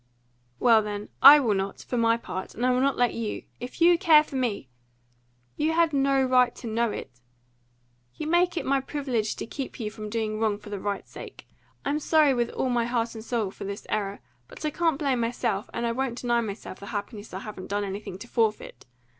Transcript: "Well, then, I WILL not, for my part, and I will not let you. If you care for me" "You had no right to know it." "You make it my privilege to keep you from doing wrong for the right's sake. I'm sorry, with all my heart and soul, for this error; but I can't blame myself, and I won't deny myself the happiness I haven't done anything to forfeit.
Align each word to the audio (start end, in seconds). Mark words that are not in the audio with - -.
"Well, 0.59 0.81
then, 0.81 1.09
I 1.21 1.39
WILL 1.39 1.53
not, 1.53 1.81
for 1.81 1.95
my 1.95 2.17
part, 2.17 2.55
and 2.55 2.65
I 2.65 2.71
will 2.71 2.81
not 2.81 2.97
let 2.97 3.13
you. 3.13 3.43
If 3.59 3.79
you 3.81 3.99
care 3.99 4.23
for 4.23 4.35
me" 4.35 4.67
"You 5.57 5.73
had 5.73 5.93
no 5.93 6.23
right 6.23 6.55
to 6.55 6.65
know 6.65 6.89
it." 6.89 7.11
"You 8.15 8.25
make 8.25 8.57
it 8.57 8.65
my 8.65 8.81
privilege 8.81 9.35
to 9.35 9.45
keep 9.45 9.79
you 9.79 9.91
from 9.91 10.09
doing 10.09 10.39
wrong 10.39 10.57
for 10.57 10.71
the 10.71 10.79
right's 10.79 11.11
sake. 11.11 11.47
I'm 11.85 11.99
sorry, 11.99 12.33
with 12.33 12.49
all 12.49 12.69
my 12.71 12.85
heart 12.85 13.13
and 13.13 13.23
soul, 13.23 13.51
for 13.51 13.65
this 13.65 13.85
error; 13.89 14.21
but 14.47 14.65
I 14.65 14.71
can't 14.71 14.97
blame 14.97 15.19
myself, 15.19 15.69
and 15.71 15.85
I 15.85 15.91
won't 15.91 16.19
deny 16.19 16.41
myself 16.41 16.79
the 16.79 16.87
happiness 16.87 17.31
I 17.31 17.41
haven't 17.41 17.67
done 17.69 17.83
anything 17.83 18.17
to 18.17 18.27
forfeit. 18.27 18.85